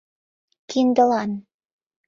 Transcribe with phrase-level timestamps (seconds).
[0.69, 1.31] —Киндылан.